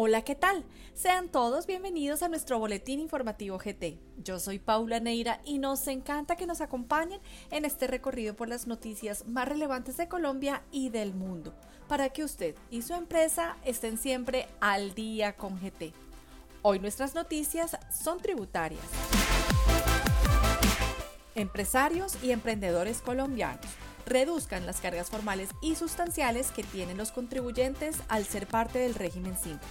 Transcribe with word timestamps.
Hola, 0.00 0.22
¿qué 0.22 0.36
tal? 0.36 0.64
Sean 0.94 1.28
todos 1.28 1.66
bienvenidos 1.66 2.22
a 2.22 2.28
nuestro 2.28 2.60
boletín 2.60 3.00
informativo 3.00 3.58
GT. 3.58 3.98
Yo 4.18 4.38
soy 4.38 4.60
Paula 4.60 5.00
Neira 5.00 5.40
y 5.44 5.58
nos 5.58 5.88
encanta 5.88 6.36
que 6.36 6.46
nos 6.46 6.60
acompañen 6.60 7.20
en 7.50 7.64
este 7.64 7.88
recorrido 7.88 8.36
por 8.36 8.48
las 8.48 8.68
noticias 8.68 9.26
más 9.26 9.48
relevantes 9.48 9.96
de 9.96 10.06
Colombia 10.06 10.62
y 10.70 10.90
del 10.90 11.14
mundo, 11.14 11.52
para 11.88 12.10
que 12.10 12.22
usted 12.22 12.54
y 12.70 12.82
su 12.82 12.94
empresa 12.94 13.56
estén 13.64 13.98
siempre 13.98 14.46
al 14.60 14.94
día 14.94 15.34
con 15.34 15.58
GT. 15.58 15.92
Hoy 16.62 16.78
nuestras 16.78 17.16
noticias 17.16 17.76
son 17.90 18.20
tributarias. 18.20 18.84
Empresarios 21.34 22.22
y 22.22 22.30
emprendedores 22.30 23.00
colombianos 23.00 23.66
reduzcan 24.08 24.66
las 24.66 24.80
cargas 24.80 25.10
formales 25.10 25.50
y 25.60 25.74
sustanciales 25.74 26.50
que 26.50 26.64
tienen 26.64 26.96
los 26.96 27.12
contribuyentes 27.12 27.96
al 28.08 28.24
ser 28.24 28.46
parte 28.46 28.78
del 28.78 28.94
régimen 28.94 29.36
simple. 29.36 29.68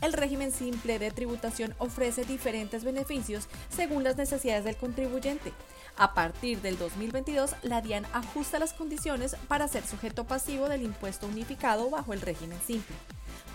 El 0.00 0.12
régimen 0.12 0.52
simple 0.52 0.98
de 0.98 1.10
tributación 1.10 1.74
ofrece 1.78 2.24
diferentes 2.24 2.84
beneficios 2.84 3.48
según 3.68 4.04
las 4.04 4.16
necesidades 4.16 4.64
del 4.64 4.76
contribuyente. 4.76 5.52
A 5.96 6.14
partir 6.14 6.60
del 6.60 6.78
2022, 6.78 7.56
la 7.62 7.80
DIAN 7.80 8.06
ajusta 8.12 8.60
las 8.60 8.72
condiciones 8.72 9.36
para 9.48 9.66
ser 9.66 9.84
sujeto 9.84 10.24
pasivo 10.24 10.68
del 10.68 10.82
impuesto 10.82 11.26
unificado 11.26 11.90
bajo 11.90 12.12
el 12.12 12.20
régimen 12.20 12.58
simple, 12.64 12.94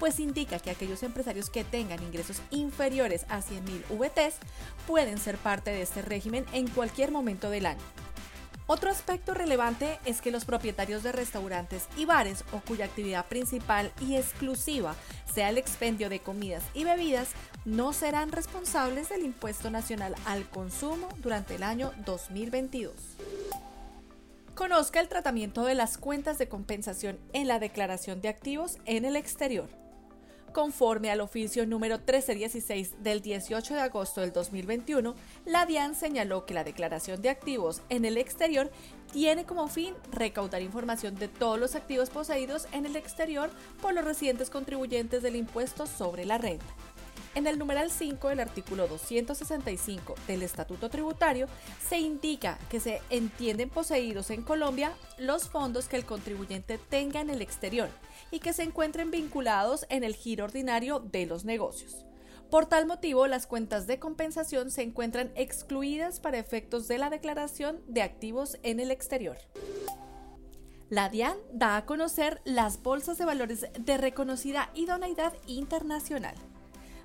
pues 0.00 0.18
indica 0.18 0.58
que 0.58 0.70
aquellos 0.70 1.04
empresarios 1.04 1.50
que 1.50 1.62
tengan 1.62 2.02
ingresos 2.02 2.42
inferiores 2.50 3.24
a 3.28 3.38
100.000 3.38 3.84
VTs 3.96 4.34
pueden 4.88 5.18
ser 5.18 5.38
parte 5.38 5.70
de 5.70 5.82
este 5.82 6.02
régimen 6.02 6.44
en 6.52 6.66
cualquier 6.66 7.12
momento 7.12 7.48
del 7.50 7.66
año. 7.66 8.01
Otro 8.72 8.88
aspecto 8.88 9.34
relevante 9.34 9.98
es 10.06 10.22
que 10.22 10.30
los 10.30 10.46
propietarios 10.46 11.02
de 11.02 11.12
restaurantes 11.12 11.88
y 11.94 12.06
bares 12.06 12.42
o 12.52 12.60
cuya 12.60 12.86
actividad 12.86 13.26
principal 13.26 13.92
y 14.00 14.16
exclusiva 14.16 14.94
sea 15.30 15.50
el 15.50 15.58
expendio 15.58 16.08
de 16.08 16.20
comidas 16.20 16.62
y 16.72 16.84
bebidas 16.84 17.32
no 17.66 17.92
serán 17.92 18.32
responsables 18.32 19.10
del 19.10 19.24
impuesto 19.24 19.70
nacional 19.70 20.14
al 20.24 20.48
consumo 20.48 21.10
durante 21.18 21.56
el 21.56 21.64
año 21.64 21.92
2022. 22.06 22.94
Conozca 24.54 25.00
el 25.00 25.08
tratamiento 25.08 25.66
de 25.66 25.74
las 25.74 25.98
cuentas 25.98 26.38
de 26.38 26.48
compensación 26.48 27.18
en 27.34 27.48
la 27.48 27.58
declaración 27.58 28.22
de 28.22 28.30
activos 28.30 28.78
en 28.86 29.04
el 29.04 29.16
exterior. 29.16 29.81
Conforme 30.52 31.10
al 31.10 31.22
oficio 31.22 31.66
número 31.66 31.96
1316 31.96 33.02
del 33.02 33.22
18 33.22 33.74
de 33.74 33.80
agosto 33.80 34.20
del 34.20 34.32
2021, 34.32 35.14
la 35.46 35.64
DIAN 35.64 35.94
señaló 35.94 36.44
que 36.44 36.52
la 36.52 36.62
declaración 36.62 37.22
de 37.22 37.30
activos 37.30 37.80
en 37.88 38.04
el 38.04 38.18
exterior 38.18 38.70
tiene 39.12 39.44
como 39.44 39.68
fin 39.68 39.94
recaudar 40.10 40.60
información 40.60 41.14
de 41.14 41.28
todos 41.28 41.58
los 41.58 41.74
activos 41.74 42.10
poseídos 42.10 42.68
en 42.72 42.84
el 42.84 42.96
exterior 42.96 43.50
por 43.80 43.94
los 43.94 44.04
residentes 44.04 44.50
contribuyentes 44.50 45.22
del 45.22 45.36
impuesto 45.36 45.86
sobre 45.86 46.26
la 46.26 46.36
renta. 46.36 46.66
En 47.34 47.46
el 47.46 47.58
numeral 47.58 47.90
5 47.90 48.28
del 48.28 48.40
artículo 48.40 48.86
265 48.88 50.14
del 50.26 50.42
Estatuto 50.42 50.90
Tributario 50.90 51.46
se 51.88 51.98
indica 51.98 52.58
que 52.68 52.78
se 52.78 53.00
entienden 53.08 53.70
poseídos 53.70 54.30
en 54.30 54.42
Colombia 54.42 54.92
los 55.16 55.48
fondos 55.48 55.88
que 55.88 55.96
el 55.96 56.04
contribuyente 56.04 56.76
tenga 56.76 57.22
en 57.22 57.30
el 57.30 57.40
exterior 57.40 57.88
y 58.30 58.40
que 58.40 58.52
se 58.52 58.64
encuentren 58.64 59.10
vinculados 59.10 59.86
en 59.88 60.04
el 60.04 60.14
giro 60.14 60.44
ordinario 60.44 61.00
de 61.00 61.24
los 61.24 61.46
negocios. 61.46 62.04
Por 62.50 62.66
tal 62.66 62.84
motivo, 62.84 63.26
las 63.26 63.46
cuentas 63.46 63.86
de 63.86 63.98
compensación 63.98 64.70
se 64.70 64.82
encuentran 64.82 65.32
excluidas 65.34 66.20
para 66.20 66.38
efectos 66.38 66.86
de 66.86 66.98
la 66.98 67.08
declaración 67.08 67.80
de 67.86 68.02
activos 68.02 68.58
en 68.62 68.78
el 68.78 68.90
exterior. 68.90 69.38
La 70.90 71.08
DIAN 71.08 71.38
da 71.50 71.78
a 71.78 71.86
conocer 71.86 72.42
las 72.44 72.82
bolsas 72.82 73.16
de 73.16 73.24
valores 73.24 73.66
de 73.78 73.96
reconocida 73.96 74.70
idoneidad 74.74 75.32
internacional. 75.46 76.34